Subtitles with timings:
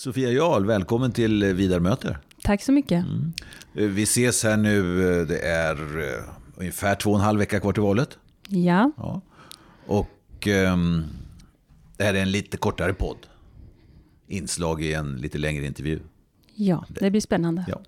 [0.00, 2.18] Sofia Jarl, välkommen till Vidarmöter.
[2.42, 3.04] Tack så mycket.
[3.04, 3.32] Mm.
[3.72, 6.24] Vi ses här nu, det är eh,
[6.56, 8.18] ungefär två och en halv vecka kvar till valet.
[8.48, 8.92] Ja.
[8.96, 9.20] ja.
[9.86, 11.04] Och um,
[11.96, 13.16] det här är en lite kortare podd.
[14.26, 16.00] Inslag i en lite längre intervju.
[16.54, 17.64] Ja, det blir spännande.
[17.68, 17.80] Ja.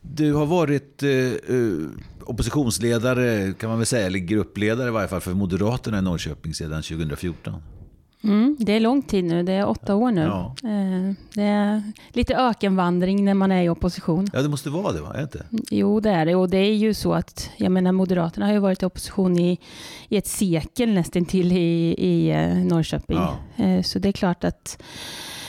[0.00, 5.34] Du har varit uh, oppositionsledare, kan man väl säga, eller gruppledare i varje fall för
[5.34, 7.62] Moderaterna i Norrköping sedan 2014.
[8.24, 10.20] Mm, det är lång tid nu, det är åtta år nu.
[10.20, 10.54] Ja.
[10.64, 14.28] Eh, det är lite ökenvandring när man är i opposition.
[14.32, 15.12] Ja, det måste vara det, va?
[15.14, 15.44] Är det inte?
[15.70, 16.34] Jo, det är det.
[16.34, 19.58] Och det är ju så att, jag menar, Moderaterna har ju varit i opposition i,
[20.08, 23.18] i ett sekel nästan till i, i eh, Norrköping.
[23.18, 23.64] Ja.
[23.64, 24.82] Eh, så det är klart att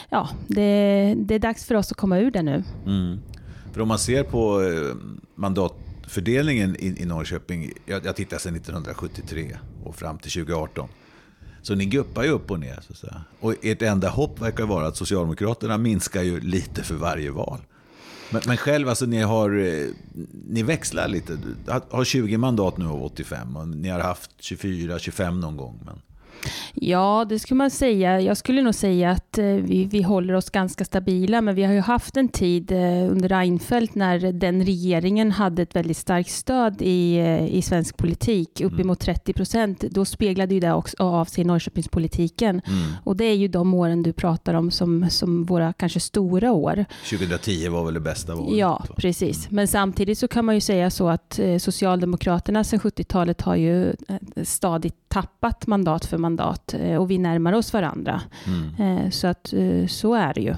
[0.10, 2.64] ja, det, det är dags för oss att komma ur det nu.
[2.86, 3.20] Mm.
[3.74, 4.62] För om man ser på
[5.36, 10.90] mandatfördelningen i, i Norrköping, jag, jag tittar sedan 1973 och fram till 2018.
[11.64, 12.80] Så ni guppar ju upp och ner.
[12.82, 13.22] Så att säga.
[13.40, 17.60] Och ert enda hopp verkar vara att Socialdemokraterna minskar ju lite för varje val.
[18.30, 19.88] Men, men själv, alltså ni har, eh,
[20.48, 21.38] ni växlar lite.
[21.90, 25.80] Har 20 mandat nu av 85 och ni har haft 24, 25 någon gång.
[25.86, 26.02] Men...
[26.74, 28.22] Ja, det skulle man säga.
[28.22, 31.74] Jag skulle nog säga att eh, vi, vi håller oss ganska stabila, men vi har
[31.74, 32.78] ju haft en tid eh,
[33.12, 38.62] under Reinfeldt när den regeringen hade ett väldigt starkt stöd i, eh, i svensk politik,
[38.62, 39.16] uppemot mm.
[39.16, 39.80] 30 procent.
[39.80, 42.62] Då speglade ju det också av sig i Norrköpingspolitiken.
[42.66, 42.92] Mm.
[43.04, 46.86] Och det är ju de åren du pratar om som, som våra kanske stora år.
[47.10, 48.58] 2010 var väl det bästa året?
[48.58, 49.46] Ja, precis.
[49.46, 49.56] Mm.
[49.56, 53.94] Men samtidigt så kan man ju säga så att Socialdemokraterna sedan 70-talet har ju
[54.44, 58.22] stadigt tappat mandat för mandat och vi närmar oss varandra.
[58.48, 59.12] Mm.
[59.24, 60.56] Eh, så att eh, så är det ju.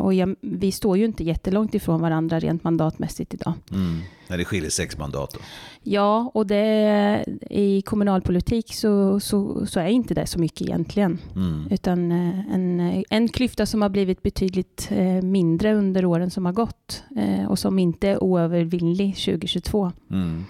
[0.00, 3.52] Och jag, vi står ju inte jättelångt ifrån varandra rent mandatmässigt idag.
[3.70, 4.00] Mm.
[4.28, 5.40] När det skiljer sex mandat då?
[5.82, 11.18] Ja, och det, i kommunalpolitik så, så, så, är inte det så mycket egentligen.
[11.34, 11.68] Mm.
[11.70, 14.90] Utan en, en klyfta som har blivit betydligt
[15.22, 17.02] mindre under åren som har gått
[17.48, 19.92] och som inte är oövervinnlig 2022.
[20.10, 20.44] Mm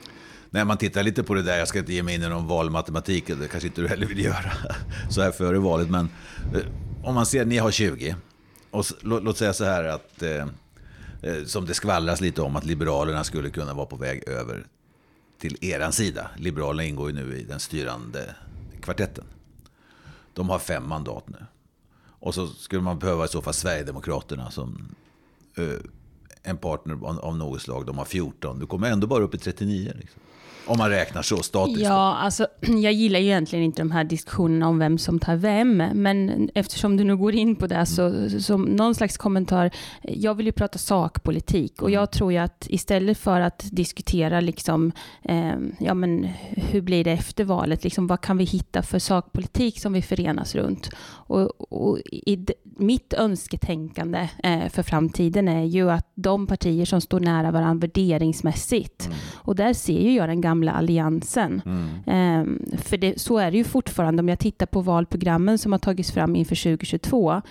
[0.57, 2.47] när man tittar lite på det där, jag ska inte ge mig in i någon
[2.47, 4.53] valmatematik, det kanske inte du heller vill göra
[5.11, 6.09] så här före valet, men
[6.55, 6.61] eh,
[7.07, 8.17] om man ser att ni har 20,
[8.71, 10.47] och låt, låt säga så här att, eh,
[11.23, 14.67] eh, som det skvallras lite om, att Liberalerna skulle kunna vara på väg över
[15.39, 16.31] till eran sida.
[16.37, 18.35] Liberalerna ingår ju nu i den styrande
[18.83, 19.25] kvartetten.
[20.35, 21.47] De har fem mandat nu.
[22.09, 24.95] Och så skulle man behöva i så fall Sverigedemokraterna som
[25.57, 25.65] eh,
[26.43, 27.87] en partner av, av något slag.
[27.87, 28.59] De har 14.
[28.59, 29.93] Du kommer ändå bara upp i 39.
[29.97, 30.21] Liksom.
[30.67, 31.81] Om man räknar så statiskt.
[31.81, 35.77] Ja, alltså, jag gillar ju egentligen inte de här diskussionerna om vem som tar vem.
[35.77, 39.71] Men eftersom du nu går in på det, så som någon slags kommentar.
[40.03, 44.93] Jag vill ju prata sakpolitik och jag tror ju att istället för att diskutera liksom,
[45.23, 49.81] eh, ja men hur blir det efter valet, liksom, vad kan vi hitta för sakpolitik
[49.81, 50.91] som vi förenas runt?
[51.29, 52.47] Och, och i
[52.79, 59.07] mitt önsketänkande eh, för framtiden är ju att de partier som står nära varandra värderingsmässigt,
[59.07, 59.19] mm.
[59.35, 61.63] och där ser ju jag den gamla gamla alliansen.
[61.67, 61.89] Mm.
[62.07, 64.21] Eh, för det, så är det ju fortfarande.
[64.21, 67.43] Om jag tittar på valprogrammen som har tagits fram inför 2022 eh,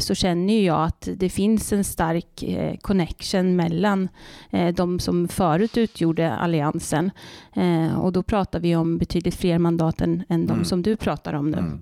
[0.00, 4.08] så känner ju jag att det finns en stark eh, connection mellan
[4.50, 7.10] eh, de som förut utgjorde alliansen.
[7.52, 10.64] Eh, och då pratar vi om betydligt fler mandat än, än de mm.
[10.64, 11.58] som du pratar om nu.
[11.58, 11.80] Mm.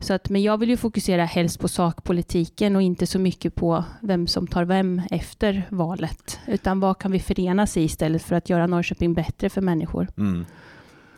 [0.00, 3.84] Så att, men jag vill ju fokusera helst på sakpolitiken och inte så mycket på
[4.00, 6.40] vem som tar vem efter valet.
[6.46, 10.08] Utan vad kan vi förenas i istället för att göra Norrköping bättre för människor?
[10.16, 10.44] Mm.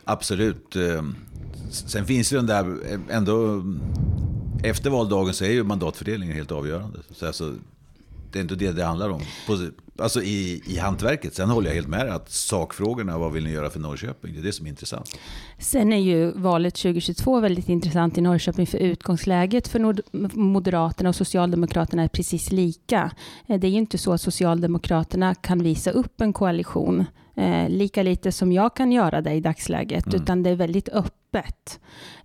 [0.05, 0.77] Absolut.
[1.71, 2.77] Sen finns ju den där,
[3.11, 3.63] ändå,
[4.63, 6.99] efter valdagen så är ju mandatfördelningen helt avgörande.
[7.11, 7.55] Så alltså,
[8.35, 9.21] det är inte det det handlar om.
[9.99, 11.35] Alltså i, i hantverket.
[11.35, 14.33] Sen håller jag helt med att sakfrågorna, vad vill ni göra för Norrköping?
[14.33, 15.19] Det är det som är intressant.
[15.59, 19.95] Sen är ju valet 2022 väldigt intressant i Norrköping för utgångsläget för
[20.39, 23.11] Moderaterna och Socialdemokraterna är precis lika.
[23.47, 27.05] Eh, det är ju inte så att Socialdemokraterna kan visa upp en koalition
[27.37, 30.23] eh, lika lite som jag kan göra det i dagsläget, mm.
[30.23, 31.24] utan det är väldigt öppet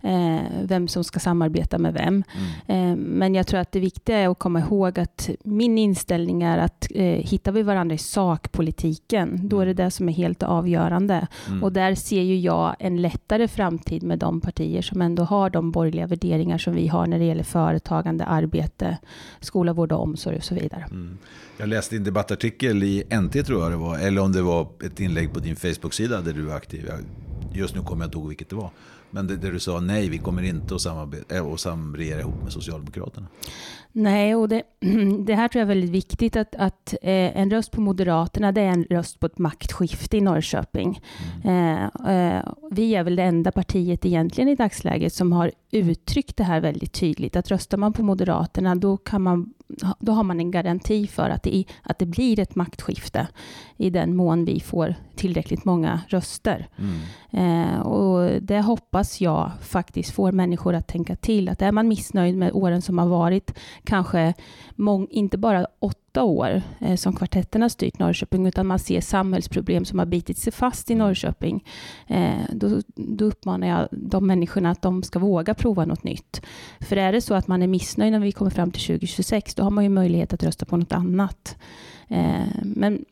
[0.00, 2.24] eh, vem som ska samarbeta med vem.
[2.66, 2.90] Mm.
[2.92, 6.58] Eh, men jag tror att det viktiga är att komma ihåg att min inställning är
[6.58, 9.84] att eh, hittar vi varandra i sakpolitiken, då är det mm.
[9.84, 11.26] det som är helt avgörande.
[11.48, 11.62] Mm.
[11.62, 15.70] Och där ser ju jag en lättare framtid med de partier som ändå har de
[15.70, 18.96] borgerliga värderingar som vi har när det gäller företagande, arbete,
[19.40, 20.84] skola, vård och omsorg och så vidare.
[20.90, 21.18] Mm.
[21.58, 25.00] Jag läste en debattartikel i NT tror jag det var, eller om det var ett
[25.00, 26.90] inlägg på din Facebook-sida där du är aktiv.
[27.52, 28.70] Just nu kommer jag inte ihåg vilket det var.
[29.10, 32.42] Men det, det du sa, nej, vi kommer inte att, samarbeta, äh, att samregera ihop
[32.42, 33.26] med Socialdemokraterna.
[33.92, 34.62] Nej, och det,
[35.26, 38.60] det, här tror jag är väldigt viktigt att, att eh, en röst på Moderaterna, det
[38.60, 41.00] är en röst på ett maktskifte i Norrköping.
[41.44, 41.90] Mm.
[42.06, 46.44] Eh, eh, vi är väl det enda partiet egentligen i dagsläget som har uttryckt det
[46.44, 49.54] här väldigt tydligt, att röstar man på Moderaterna, då, kan man,
[49.98, 53.28] då har man en garanti för att det, att det blir ett maktskifte
[53.76, 56.68] i den mån vi får tillräckligt många röster.
[56.78, 57.00] Mm.
[57.32, 62.36] Eh, och det hoppas jag faktiskt får människor att tänka till, att är man missnöjd
[62.36, 64.34] med åren som har varit, kanske
[65.10, 69.98] inte bara åtta år eh, som kvartetten har styrt Norrköping, utan man ser samhällsproblem som
[69.98, 71.64] har bitit sig fast i Norrköping,
[72.06, 76.42] eh, då, då uppmanar jag de människorna att de ska våga prova något nytt.
[76.80, 79.62] För är det så att man är missnöjd när vi kommer fram till 2026, då
[79.62, 81.56] har man ju möjlighet att rösta på något annat.
[82.08, 83.04] Eh, men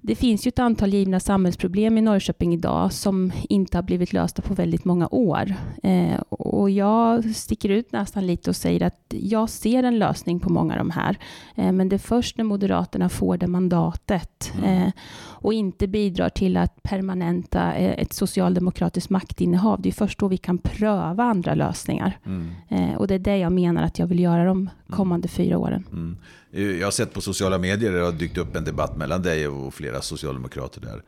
[0.00, 4.42] det finns ju ett antal givna samhällsproblem i Norrköping idag som inte har blivit lösta
[4.42, 5.54] på väldigt många år.
[5.82, 10.50] Eh, och jag sticker ut nästan lite och säger att jag ser en lösning på
[10.50, 11.18] många av de här.
[11.54, 14.82] Eh, men det är först när Moderaterna får det mandatet mm.
[14.82, 19.82] eh, och inte bidrar till att permanenta eh, ett socialdemokratiskt maktinnehav.
[19.82, 22.18] Det är först då vi kan pröva andra lösningar.
[22.26, 22.50] Mm.
[22.68, 24.70] Eh, och det är det jag menar att jag vill göra de mm.
[24.90, 25.84] kommande fyra åren.
[25.92, 26.16] Mm.
[26.50, 29.74] Jag har sett på sociala medier det har dykt upp en debatt mellan dig och
[29.74, 31.02] flera socialdemokrater där.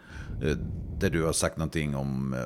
[0.49, 0.57] Eh,
[0.99, 2.41] där du har sagt någonting om eh,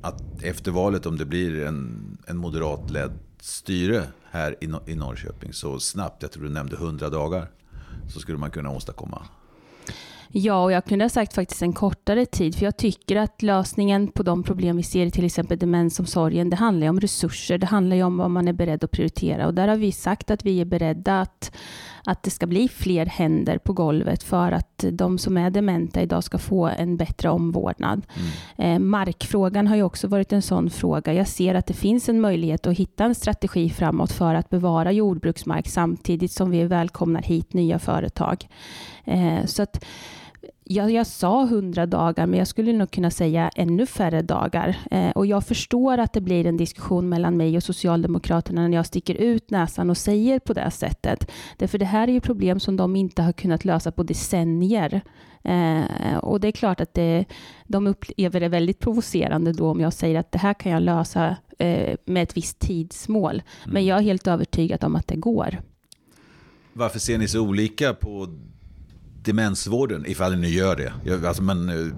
[0.00, 5.80] att efter valet, om det blir en, en moderatledd styre här i, i Norrköping så
[5.80, 7.50] snabbt, jag tror du nämnde 100 dagar,
[8.08, 9.22] så skulle man kunna åstadkomma
[10.28, 14.08] Ja, och jag kunde ha sagt faktiskt en kortare tid, för jag tycker att lösningen
[14.08, 17.66] på de problem vi ser i till exempel demensomsorgen, det handlar ju om resurser, det
[17.66, 20.44] handlar ju om vad man är beredd att prioritera och där har vi sagt att
[20.44, 21.56] vi är beredda att
[22.04, 26.24] att det ska bli fler händer på golvet för att de som är dementa idag
[26.24, 28.06] ska få en bättre omvårdnad.
[28.56, 28.74] Mm.
[28.74, 31.12] Eh, markfrågan har ju också varit en sån fråga.
[31.12, 34.92] Jag ser att det finns en möjlighet att hitta en strategi framåt för att bevara
[34.92, 38.48] jordbruksmark samtidigt som vi välkomnar hit nya företag.
[39.04, 39.84] Eh, så att
[40.64, 44.76] jag, jag sa 100 dagar, men jag skulle nog kunna säga ännu färre dagar.
[44.90, 48.86] Eh, och jag förstår att det blir en diskussion mellan mig och Socialdemokraterna när jag
[48.86, 51.30] sticker ut näsan och säger på det sättet.
[51.56, 55.00] Därför det här är ju problem som de inte har kunnat lösa på decennier.
[55.44, 57.24] Eh, och det är klart att det,
[57.66, 61.36] de upplever det väldigt provocerande då om jag säger att det här kan jag lösa
[61.58, 63.34] eh, med ett visst tidsmål.
[63.34, 63.74] Mm.
[63.74, 65.60] Men jag är helt övertygad om att det går.
[66.72, 68.28] Varför ser ni så olika på
[69.26, 71.26] demensvården, ifall ni nu gör det.
[71.28, 71.94] Alltså, men, eh,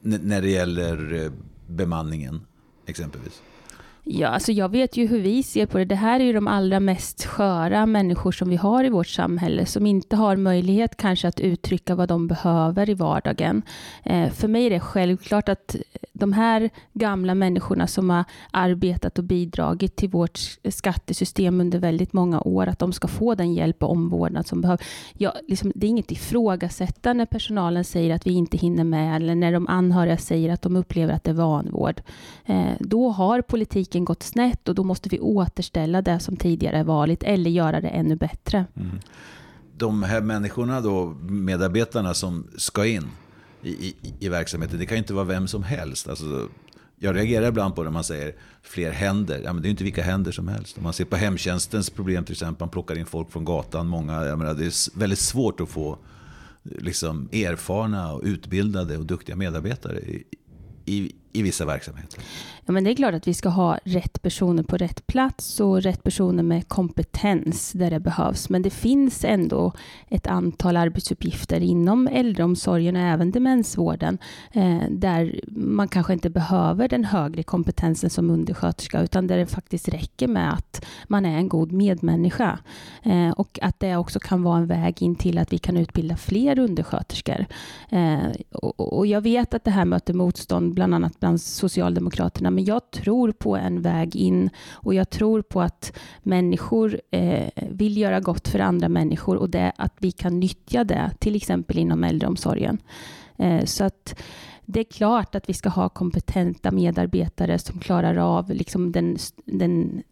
[0.00, 1.32] när det gäller eh,
[1.66, 2.40] bemanningen
[2.86, 3.42] exempelvis.
[4.04, 5.84] Ja, alltså jag vet ju hur vi ser på det.
[5.84, 9.66] Det här är ju de allra mest sköra människor som vi har i vårt samhälle,
[9.66, 13.62] som inte har möjlighet kanske att uttrycka vad de behöver i vardagen.
[14.02, 15.76] Eh, för mig är det självklart att
[16.22, 20.38] de här gamla människorna som har arbetat och bidragit till vårt
[20.70, 24.80] skattesystem under väldigt många år, att de ska få den hjälp och omvårdnad som behövs.
[25.12, 29.34] Ja, liksom, det är inget ifrågasätta när personalen säger att vi inte hinner med, eller
[29.34, 32.02] när de anhöriga säger att de upplever att det är vanvård.
[32.44, 37.22] Eh, då har politiken gått snett och då måste vi återställa det som tidigare varit,
[37.22, 38.66] eller göra det ännu bättre.
[38.76, 39.00] Mm.
[39.76, 43.06] De här människorna då, medarbetarna som ska in,
[43.62, 44.78] i, i, i verksamheten.
[44.78, 46.08] Det kan ju inte vara vem som helst.
[46.08, 46.48] Alltså,
[46.96, 49.40] jag reagerar ibland på när man säger fler händer.
[49.44, 50.76] Ja, men det är inte vilka händer som helst.
[50.76, 52.60] Om man ser på hemtjänstens problem till exempel.
[52.60, 53.86] Man plockar in folk från gatan.
[53.86, 55.98] Många, jag menar, det är väldigt svårt att få
[56.62, 60.24] liksom, erfarna, och utbildade och duktiga medarbetare i,
[60.84, 62.20] i, i vissa verksamheter.
[62.66, 65.82] Ja, men det är klart att vi ska ha rätt personer på rätt plats och
[65.82, 68.48] rätt personer med kompetens där det behövs.
[68.48, 69.72] Men det finns ändå
[70.08, 74.18] ett antal arbetsuppgifter inom äldreomsorgen och även demensvården
[74.52, 79.88] eh, där man kanske inte behöver den högre kompetensen som undersköterska utan där det faktiskt
[79.88, 82.58] räcker med att man är en god medmänniska.
[83.02, 86.16] Eh, och att det också kan vara en väg in till att vi kan utbilda
[86.16, 87.46] fler undersköterskor.
[87.88, 88.18] Eh,
[88.52, 92.90] och, och jag vet att det här möter motstånd bland annat bland Socialdemokraterna men jag
[92.90, 98.48] tror på en väg in och jag tror på att människor eh, vill göra gott
[98.48, 102.78] för andra människor och det, att vi kan nyttja det, till exempel inom äldreomsorgen.
[103.36, 104.14] Eh, så att
[104.72, 110.02] det är klart att vi ska ha kompetenta medarbetare som klarar av liksom den, den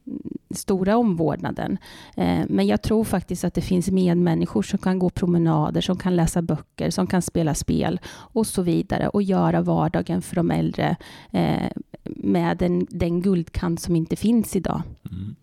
[0.54, 1.78] stora omvårdnaden.
[2.16, 6.16] Eh, men jag tror faktiskt att det finns medmänniskor som kan gå promenader, som kan
[6.16, 10.96] läsa böcker, som kan spela spel och så vidare och göra vardagen för de äldre
[11.30, 11.70] eh,
[12.04, 14.82] med den, den guldkant som inte finns idag.
[15.10, 15.34] Mm.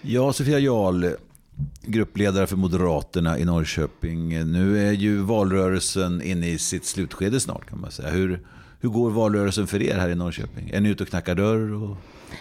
[0.00, 1.04] Ja, Sofia Jarl,
[1.82, 4.52] gruppledare för Moderaterna i Norrköping.
[4.52, 8.10] Nu är ju valrörelsen inne i sitt slutskede snart kan man säga.
[8.10, 8.40] Hur,
[8.80, 10.70] hur går valrörelsen för er här i Norrköping?
[10.72, 11.96] Är ni ute och knackar dörr och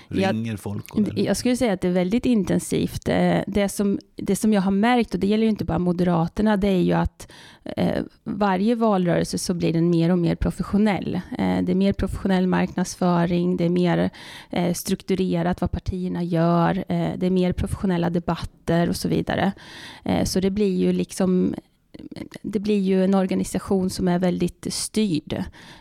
[0.07, 0.95] ringer jag, folk?
[0.95, 3.09] Och, jag skulle säga att det är väldigt intensivt.
[3.09, 6.57] Eh, det som, det som jag har märkt, och det gäller ju inte bara Moderaterna,
[6.57, 7.31] det är ju att
[7.63, 11.15] eh, varje valrörelse så blir den mer och mer professionell.
[11.15, 14.09] Eh, det är mer professionell marknadsföring, det är mer
[14.73, 19.51] strukturerat vad partierna gör, det är mer professionella debatter och så vidare.
[20.23, 21.55] Så det blir ju liksom
[22.41, 25.33] det blir ju en organisation som är väldigt styrd.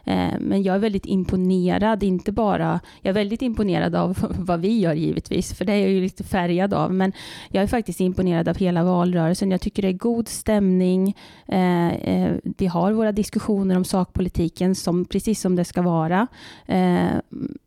[0.05, 2.81] Eh, men jag är väldigt imponerad, inte bara...
[3.03, 6.25] Jag är väldigt imponerad av vad vi gör givetvis, för det är jag ju lite
[6.25, 6.95] färgad av.
[6.95, 7.13] Men
[7.49, 9.51] jag är faktiskt imponerad av hela valrörelsen.
[9.51, 11.17] Jag tycker det är god stämning.
[11.47, 16.27] Eh, eh, vi har våra diskussioner om sakpolitiken, som, precis som det ska vara.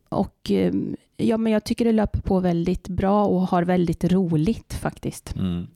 [0.08, 0.50] Och
[1.16, 5.36] ja, men jag tycker det löper på väldigt bra och har väldigt roligt faktiskt.
[5.36, 5.66] Mm.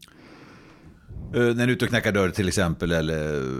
[1.34, 3.58] Eh, när du är ute och knackar dörr till exempel eller eh,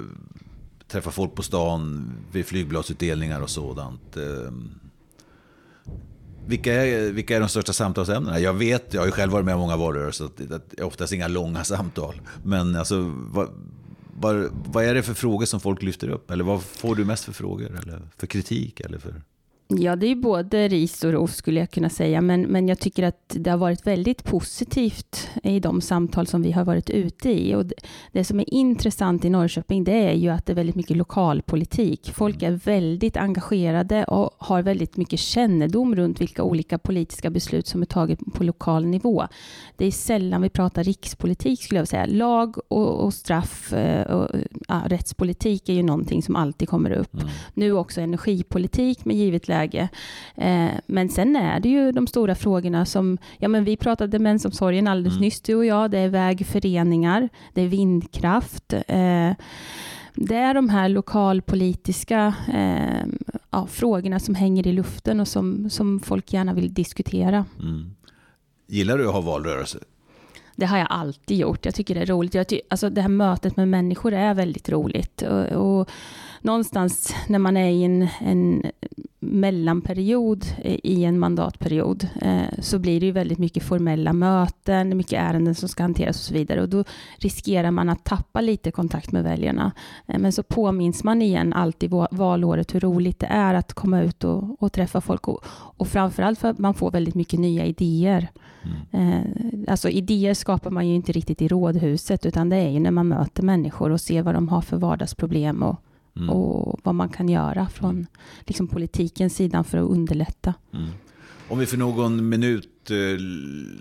[0.88, 4.16] träffar folk på stan vid flygbladsutdelningar och sådant.
[4.16, 4.52] Eh,
[6.46, 8.40] vilka är, vilka är de största samtalsämnena?
[8.40, 11.12] Jag vet, jag har ju själv varit med i många valrörelser, att det är oftast
[11.12, 12.20] inga långa samtal.
[12.44, 13.48] Men alltså, vad,
[14.14, 16.30] vad, vad, är det för frågor som folk lyfter upp?
[16.30, 17.78] Eller vad får du mest för frågor?
[17.82, 18.80] Eller för kritik?
[18.80, 19.22] Eller för...
[19.78, 23.02] Ja, det är både ris och ros skulle jag kunna säga, men, men jag tycker
[23.02, 27.54] att det har varit väldigt positivt i de samtal som vi har varit ute i.
[27.54, 27.74] Och det,
[28.12, 32.12] det som är intressant i Norrköping, det är ju att det är väldigt mycket lokalpolitik.
[32.14, 37.82] Folk är väldigt engagerade och har väldigt mycket kännedom runt vilka olika politiska beslut som
[37.82, 39.26] är taget på lokal nivå.
[39.76, 42.06] Det är sällan vi pratar rikspolitik skulle jag säga.
[42.06, 44.28] Lag och, och straff eh, och
[44.68, 47.14] ja, rättspolitik är ju någonting som alltid kommer upp.
[47.14, 47.28] Mm.
[47.54, 49.88] Nu också energipolitik med givet läge läge.
[50.34, 54.88] Eh, men sen är det ju de stora frågorna som, ja men vi pratade demensomsorgen
[54.88, 55.20] alldeles mm.
[55.20, 58.72] nyss du och jag, det är vägföreningar, det är vindkraft.
[58.72, 59.32] Eh,
[60.14, 63.06] det är de här lokalpolitiska eh,
[63.50, 67.44] ja, frågorna som hänger i luften och som, som folk gärna vill diskutera.
[67.62, 67.94] Mm.
[68.68, 69.78] Gillar du att ha valrörelse?
[70.56, 71.64] Det har jag alltid gjort.
[71.64, 72.34] Jag tycker det är roligt.
[72.34, 75.22] Jag ty alltså det här mötet med människor är väldigt roligt.
[75.22, 75.90] Och, och
[76.40, 78.62] någonstans när man är i en, en
[79.24, 85.54] mellanperiod i en mandatperiod eh, så blir det ju väldigt mycket formella möten, mycket ärenden
[85.54, 86.62] som ska hanteras och så vidare.
[86.62, 86.84] Och då
[87.16, 89.72] riskerar man att tappa lite kontakt med väljarna.
[90.06, 94.24] Eh, men så påminns man igen alltid valåret hur roligt det är att komma ut
[94.24, 95.28] och, och träffa folk.
[95.28, 95.44] Och,
[95.76, 98.28] och framförallt för att man får väldigt mycket nya idéer.
[98.92, 99.12] Mm.
[99.12, 102.90] Eh, alltså idéer skapar man ju inte riktigt i rådhuset utan det är ju när
[102.90, 105.80] man möter människor och ser vad de har för vardagsproblem och
[106.16, 106.30] Mm.
[106.30, 108.06] och vad man kan göra från mm.
[108.40, 110.54] liksom, politikens sida för att underlätta.
[110.74, 110.88] Mm.
[111.48, 112.96] Om vi för någon minut eh,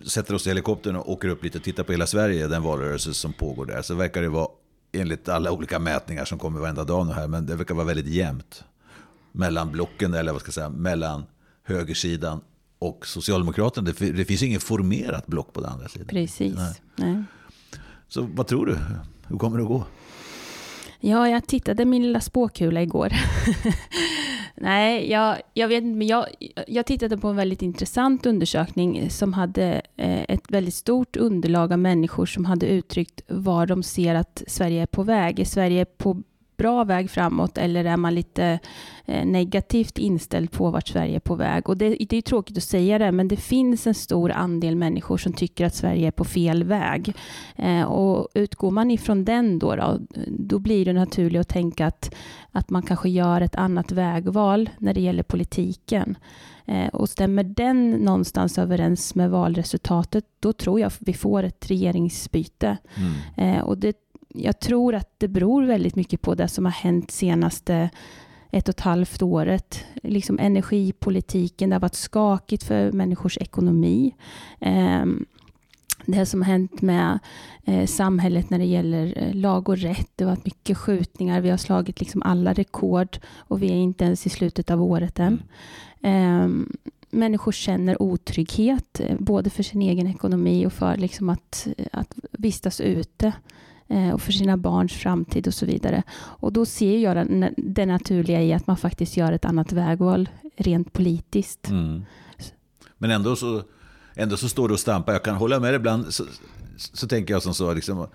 [0.07, 3.13] sätter oss i helikoptern och åker upp lite och tittar på hela Sverige, den valrörelse
[3.13, 4.47] som pågår där, så verkar det vara,
[4.91, 8.07] enligt alla olika mätningar som kommer varenda dag nu här, men det verkar vara väldigt
[8.07, 8.63] jämnt
[9.31, 11.23] mellan blocken, eller vad ska jag säga, mellan
[11.63, 12.41] högersidan
[12.79, 13.91] och Socialdemokraterna.
[13.99, 16.07] Det, det finns inget formerat block på den andra sidan.
[16.07, 16.55] Precis.
[16.55, 16.75] Nej.
[16.95, 17.23] Nej.
[18.07, 18.77] Så vad tror du?
[19.27, 19.85] Hur kommer det att gå?
[21.03, 23.13] Ja, jag tittade min lilla spåkula igår.
[24.55, 26.25] Nej, jag, jag vet men jag,
[26.67, 31.79] jag tittade på en väldigt intressant undersökning som hade eh, ett väldigt stort underlag av
[31.79, 35.39] människor som hade uttryckt var de ser att Sverige är på väg.
[35.39, 36.21] Är Sverige på
[36.61, 38.59] bra väg framåt eller är man lite
[39.05, 41.69] eh, negativt inställd på vart Sverige är på väg?
[41.69, 45.17] Och det, det är tråkigt att säga det, men det finns en stor andel människor
[45.17, 47.13] som tycker att Sverige är på fel väg.
[47.55, 52.15] Eh, och utgår man ifrån den då, då, då blir det naturligt att tänka att,
[52.51, 56.17] att man kanske gör ett annat vägval när det gäller politiken.
[56.65, 62.77] Eh, och stämmer den någonstans överens med valresultatet, då tror jag vi får ett regeringsbyte.
[63.35, 63.63] Mm.
[63.63, 63.95] Och det
[64.33, 67.89] jag tror att det beror väldigt mycket på det som har hänt senaste
[68.51, 69.85] ett och ett halvt året.
[70.03, 74.15] Liksom energipolitiken, det har varit skakigt för människors ekonomi.
[74.59, 75.25] Ehm,
[76.05, 77.19] det som har hänt med
[77.65, 80.09] eh, samhället när det gäller eh, lag och rätt.
[80.15, 81.41] Det har varit mycket skjutningar.
[81.41, 85.19] Vi har slagit liksom alla rekord och vi är inte ens i slutet av året
[85.19, 85.43] än.
[86.01, 86.71] Mm.
[87.13, 92.81] Människor känner otrygghet, eh, både för sin egen ekonomi och för liksom att, att vistas
[92.81, 93.33] ute.
[93.91, 96.03] Eh, och för sina barns framtid och så vidare.
[96.13, 100.93] Och då ser jag det naturliga i att man faktiskt gör ett annat vägval rent
[100.93, 101.69] politiskt.
[101.69, 102.05] Mm.
[102.97, 103.63] Men ändå så,
[104.15, 105.13] ändå så står du och stampar.
[105.13, 106.13] Jag kan hålla med dig ibland.
[106.13, 106.25] Så,
[106.77, 108.07] så tänker jag som så, liksom,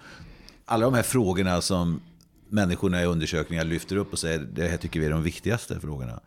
[0.65, 2.01] alla de här frågorna som
[2.49, 6.21] människorna i undersökningar lyfter upp och säger det här tycker vi är de viktigaste frågorna.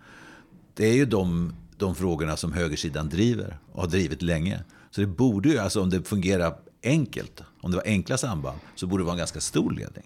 [0.74, 4.60] Det är ju de, de frågorna som högersidan driver och har drivit länge.
[4.92, 8.88] Så det borde ju, alltså om det fungerar enkelt, om det var enkla samband, så
[8.88, 10.04] borde det vara en ganska stor ledning.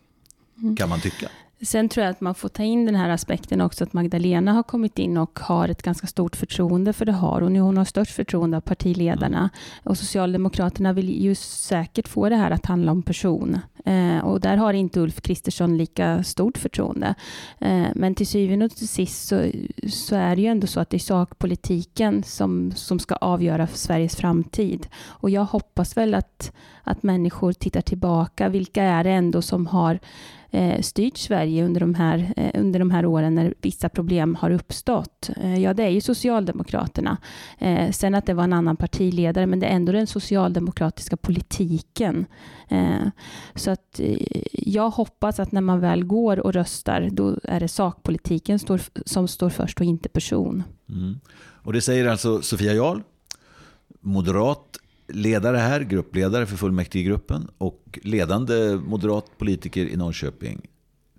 [0.77, 1.29] Kan man tycka.
[1.61, 4.63] Sen tror jag att man får ta in den här aspekten också att Magdalena har
[4.63, 7.55] kommit in och har ett ganska stort förtroende, för det har hon.
[7.55, 9.37] Hon har störst förtroende av partiledarna.
[9.37, 9.49] Mm.
[9.83, 13.59] Och Socialdemokraterna vill ju säkert få det här att handla om person.
[13.85, 17.15] Eh, och där har inte Ulf Kristersson lika stort förtroende.
[17.59, 19.51] Eh, men till syvende och till sist så,
[19.89, 24.15] så, är det ju ändå så att det är sakpolitiken som, som ska avgöra Sveriges
[24.15, 24.87] framtid.
[25.05, 26.51] Och jag hoppas väl att,
[26.83, 28.49] att människor tittar tillbaka.
[28.49, 29.99] Vilka är det ändå som har
[30.53, 34.51] eh, styrt Sverige under de, här, eh, under de här åren när vissa problem har
[34.51, 35.29] uppstått.
[35.41, 37.17] Eh, ja, det är ju Socialdemokraterna.
[37.59, 42.25] Eh, sen att det var en annan partiledare, men det är ändå den socialdemokratiska politiken.
[42.69, 43.07] Eh,
[43.55, 47.67] så att eh, jag hoppas att när man väl går och röstar, då är det
[47.67, 50.63] sakpolitiken står, som står först och inte person.
[50.89, 51.19] Mm.
[51.63, 53.01] Och det säger alltså Sofia Jarl,
[53.99, 60.61] moderat ledare här, gruppledare för fullmäktigegruppen och ledande moderat politiker i Norrköping.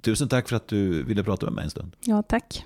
[0.01, 1.97] Tusen tack för att du ville prata med mig en stund.
[2.01, 2.65] Ja, tack.